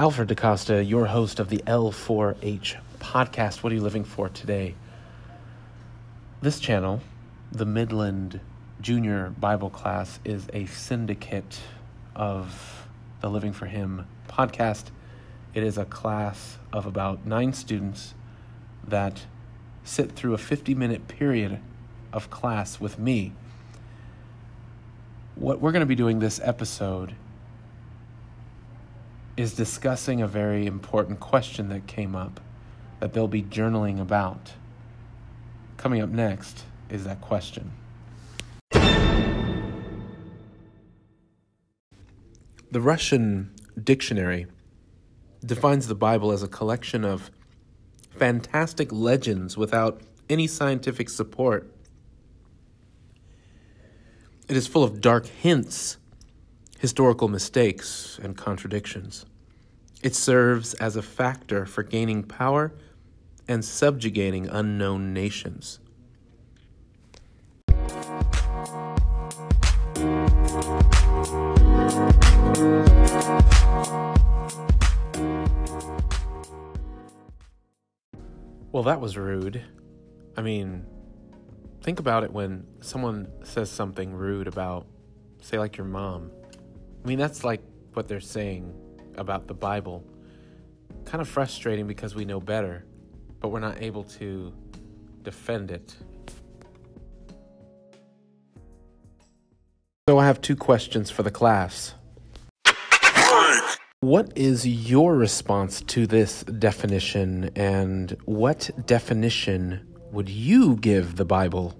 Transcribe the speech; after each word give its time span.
Alfred 0.00 0.28
DaCosta, 0.28 0.82
your 0.82 1.04
host 1.04 1.40
of 1.40 1.50
the 1.50 1.58
L4H 1.66 2.76
podcast. 3.00 3.62
What 3.62 3.70
are 3.70 3.74
you 3.74 3.82
living 3.82 4.04
for 4.04 4.30
today? 4.30 4.74
This 6.40 6.58
channel, 6.58 7.02
the 7.52 7.66
Midland 7.66 8.40
Junior 8.80 9.34
Bible 9.38 9.68
class, 9.68 10.18
is 10.24 10.46
a 10.54 10.64
syndicate 10.64 11.60
of 12.16 12.88
the 13.20 13.28
Living 13.28 13.52
for 13.52 13.66
Him 13.66 14.06
podcast. 14.26 14.84
It 15.52 15.62
is 15.62 15.76
a 15.76 15.84
class 15.84 16.56
of 16.72 16.86
about 16.86 17.26
nine 17.26 17.52
students 17.52 18.14
that 18.88 19.26
sit 19.84 20.12
through 20.12 20.32
a 20.32 20.38
50 20.38 20.74
minute 20.74 21.08
period 21.08 21.60
of 22.10 22.30
class 22.30 22.80
with 22.80 22.98
me. 22.98 23.34
What 25.34 25.60
we're 25.60 25.72
going 25.72 25.80
to 25.80 25.86
be 25.86 25.94
doing 25.94 26.20
this 26.20 26.40
episode 26.42 27.14
is 29.40 29.54
discussing 29.54 30.20
a 30.20 30.28
very 30.28 30.66
important 30.66 31.18
question 31.18 31.70
that 31.70 31.86
came 31.86 32.14
up 32.14 32.40
that 32.98 33.14
they'll 33.14 33.26
be 33.26 33.42
journaling 33.42 33.98
about. 33.98 34.52
Coming 35.78 36.02
up 36.02 36.10
next 36.10 36.64
is 36.90 37.04
that 37.04 37.22
question. 37.22 37.72
The 42.70 42.82
Russian 42.82 43.54
dictionary 43.82 44.46
defines 45.42 45.88
the 45.88 45.94
Bible 45.94 46.32
as 46.32 46.42
a 46.42 46.48
collection 46.48 47.02
of 47.02 47.30
fantastic 48.10 48.92
legends 48.92 49.56
without 49.56 50.02
any 50.28 50.46
scientific 50.46 51.08
support. 51.08 51.74
It 54.48 54.56
is 54.56 54.66
full 54.66 54.84
of 54.84 55.00
dark 55.00 55.26
hints, 55.26 55.96
historical 56.78 57.28
mistakes, 57.28 58.20
and 58.22 58.36
contradictions. 58.36 59.24
It 60.02 60.14
serves 60.14 60.72
as 60.74 60.96
a 60.96 61.02
factor 61.02 61.66
for 61.66 61.82
gaining 61.82 62.22
power 62.22 62.72
and 63.46 63.62
subjugating 63.62 64.48
unknown 64.48 65.12
nations. 65.12 65.78
Well, 78.72 78.84
that 78.84 79.02
was 79.02 79.18
rude. 79.18 79.62
I 80.34 80.40
mean, 80.40 80.86
think 81.82 82.00
about 82.00 82.24
it 82.24 82.32
when 82.32 82.66
someone 82.80 83.28
says 83.42 83.68
something 83.70 84.14
rude 84.14 84.46
about, 84.46 84.86
say, 85.42 85.58
like 85.58 85.76
your 85.76 85.86
mom. 85.86 86.30
I 87.04 87.06
mean, 87.06 87.18
that's 87.18 87.44
like 87.44 87.60
what 87.92 88.08
they're 88.08 88.20
saying 88.20 88.72
about 89.16 89.46
the 89.46 89.54
Bible. 89.54 90.04
Kind 91.04 91.20
of 91.20 91.28
frustrating 91.28 91.86
because 91.86 92.14
we 92.14 92.24
know 92.24 92.40
better, 92.40 92.84
but 93.40 93.48
we're 93.48 93.60
not 93.60 93.80
able 93.82 94.04
to 94.04 94.52
defend 95.22 95.70
it. 95.70 95.96
So 100.08 100.18
I 100.18 100.26
have 100.26 100.40
two 100.40 100.56
questions 100.56 101.10
for 101.10 101.22
the 101.22 101.30
class. 101.30 101.94
What 104.00 104.32
is 104.36 104.66
your 104.66 105.14
response 105.14 105.82
to 105.82 106.06
this 106.06 106.42
definition, 106.42 107.50
and 107.54 108.16
what 108.24 108.70
definition 108.86 109.86
would 110.10 110.28
you 110.28 110.76
give 110.76 111.16
the 111.16 111.24
Bible? 111.24 111.79